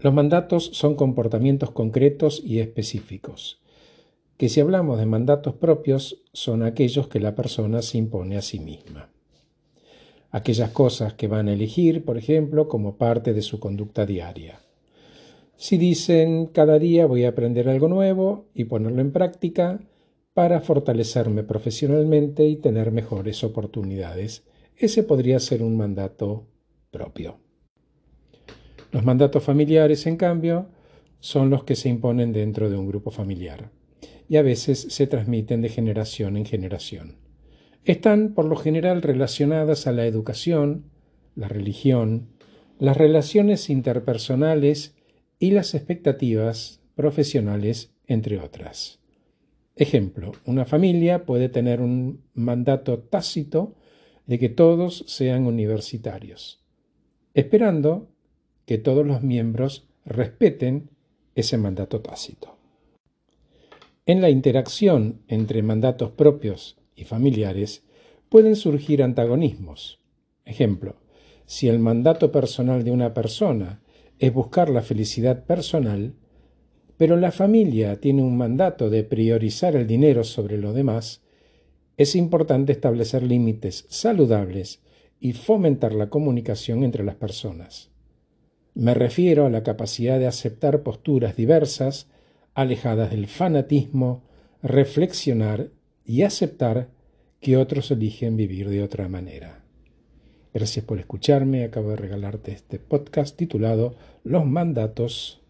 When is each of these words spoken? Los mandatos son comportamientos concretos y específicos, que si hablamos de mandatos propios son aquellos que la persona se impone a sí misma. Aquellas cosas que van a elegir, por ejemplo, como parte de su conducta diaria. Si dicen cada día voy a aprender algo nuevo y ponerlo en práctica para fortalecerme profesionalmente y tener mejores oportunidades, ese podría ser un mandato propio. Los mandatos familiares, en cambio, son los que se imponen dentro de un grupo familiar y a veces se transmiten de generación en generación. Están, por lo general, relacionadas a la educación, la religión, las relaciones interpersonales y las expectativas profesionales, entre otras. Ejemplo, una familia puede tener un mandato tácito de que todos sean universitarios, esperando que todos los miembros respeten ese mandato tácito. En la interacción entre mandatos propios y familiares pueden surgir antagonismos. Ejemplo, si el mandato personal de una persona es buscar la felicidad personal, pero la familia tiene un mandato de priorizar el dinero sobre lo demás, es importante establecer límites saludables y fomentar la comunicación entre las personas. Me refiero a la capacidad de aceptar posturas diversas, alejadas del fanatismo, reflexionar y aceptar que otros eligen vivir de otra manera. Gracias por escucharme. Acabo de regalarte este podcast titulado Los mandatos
Los 0.00 0.12
mandatos 0.12 0.70
son 0.74 0.96
comportamientos 0.96 1.70
concretos 1.70 2.42
y 2.44 2.60
específicos, 2.60 3.60
que 4.36 4.48
si 4.48 4.60
hablamos 4.60 4.98
de 4.98 5.06
mandatos 5.06 5.54
propios 5.54 6.22
son 6.32 6.62
aquellos 6.62 7.08
que 7.08 7.20
la 7.20 7.34
persona 7.34 7.82
se 7.82 7.98
impone 7.98 8.36
a 8.36 8.42
sí 8.42 8.58
misma. 8.58 9.10
Aquellas 10.30 10.70
cosas 10.70 11.14
que 11.14 11.28
van 11.28 11.48
a 11.48 11.52
elegir, 11.52 12.04
por 12.04 12.18
ejemplo, 12.18 12.68
como 12.68 12.96
parte 12.96 13.32
de 13.32 13.42
su 13.42 13.60
conducta 13.60 14.04
diaria. 14.04 14.60
Si 15.56 15.78
dicen 15.78 16.46
cada 16.46 16.78
día 16.78 17.06
voy 17.06 17.24
a 17.24 17.28
aprender 17.28 17.68
algo 17.68 17.88
nuevo 17.88 18.46
y 18.54 18.64
ponerlo 18.64 19.00
en 19.00 19.12
práctica 19.12 19.80
para 20.34 20.60
fortalecerme 20.60 21.44
profesionalmente 21.44 22.44
y 22.46 22.56
tener 22.56 22.90
mejores 22.90 23.44
oportunidades, 23.44 24.42
ese 24.76 25.04
podría 25.04 25.38
ser 25.38 25.62
un 25.62 25.76
mandato 25.76 26.48
propio. 26.90 27.43
Los 28.94 29.04
mandatos 29.04 29.42
familiares, 29.42 30.06
en 30.06 30.16
cambio, 30.16 30.68
son 31.18 31.50
los 31.50 31.64
que 31.64 31.74
se 31.74 31.88
imponen 31.88 32.32
dentro 32.32 32.70
de 32.70 32.76
un 32.76 32.86
grupo 32.86 33.10
familiar 33.10 33.72
y 34.28 34.36
a 34.36 34.42
veces 34.42 34.86
se 34.88 35.08
transmiten 35.08 35.62
de 35.62 35.68
generación 35.68 36.36
en 36.36 36.44
generación. 36.44 37.16
Están, 37.84 38.34
por 38.34 38.44
lo 38.44 38.54
general, 38.54 39.02
relacionadas 39.02 39.88
a 39.88 39.92
la 39.92 40.06
educación, 40.06 40.92
la 41.34 41.48
religión, 41.48 42.28
las 42.78 42.96
relaciones 42.96 43.68
interpersonales 43.68 44.94
y 45.40 45.50
las 45.50 45.74
expectativas 45.74 46.80
profesionales, 46.94 47.96
entre 48.06 48.38
otras. 48.38 49.00
Ejemplo, 49.74 50.30
una 50.46 50.66
familia 50.66 51.24
puede 51.24 51.48
tener 51.48 51.80
un 51.80 52.22
mandato 52.32 53.00
tácito 53.00 53.74
de 54.28 54.38
que 54.38 54.50
todos 54.50 55.04
sean 55.08 55.46
universitarios, 55.46 56.62
esperando 57.34 58.13
que 58.66 58.78
todos 58.78 59.06
los 59.06 59.22
miembros 59.22 59.86
respeten 60.04 60.90
ese 61.34 61.58
mandato 61.58 62.00
tácito. 62.00 62.56
En 64.06 64.20
la 64.20 64.30
interacción 64.30 65.22
entre 65.28 65.62
mandatos 65.62 66.10
propios 66.10 66.76
y 66.94 67.04
familiares 67.04 67.82
pueden 68.28 68.56
surgir 68.56 69.02
antagonismos. 69.02 69.98
Ejemplo, 70.44 70.96
si 71.46 71.68
el 71.68 71.78
mandato 71.78 72.30
personal 72.30 72.84
de 72.84 72.90
una 72.90 73.14
persona 73.14 73.82
es 74.18 74.32
buscar 74.32 74.70
la 74.70 74.82
felicidad 74.82 75.44
personal, 75.44 76.14
pero 76.96 77.16
la 77.16 77.32
familia 77.32 78.00
tiene 78.00 78.22
un 78.22 78.36
mandato 78.36 78.90
de 78.90 79.04
priorizar 79.04 79.74
el 79.74 79.86
dinero 79.86 80.22
sobre 80.24 80.58
lo 80.58 80.72
demás, 80.72 81.22
es 81.96 82.14
importante 82.14 82.72
establecer 82.72 83.22
límites 83.22 83.86
saludables 83.88 84.82
y 85.20 85.32
fomentar 85.32 85.94
la 85.94 86.10
comunicación 86.10 86.84
entre 86.84 87.04
las 87.04 87.14
personas. 87.14 87.93
Me 88.74 88.92
refiero 88.92 89.46
a 89.46 89.50
la 89.50 89.62
capacidad 89.62 90.18
de 90.18 90.26
aceptar 90.26 90.82
posturas 90.82 91.36
diversas, 91.36 92.08
alejadas 92.54 93.10
del 93.10 93.28
fanatismo, 93.28 94.24
reflexionar 94.62 95.70
y 96.04 96.22
aceptar 96.22 96.88
que 97.40 97.56
otros 97.56 97.90
eligen 97.90 98.36
vivir 98.36 98.68
de 98.68 98.82
otra 98.82 99.08
manera. 99.08 99.64
Gracias 100.52 100.84
por 100.84 100.98
escucharme. 100.98 101.64
Acabo 101.64 101.90
de 101.90 101.96
regalarte 101.96 102.52
este 102.52 102.78
podcast 102.78 103.36
titulado 103.36 103.96
Los 104.24 104.46
mandatos 104.46 105.43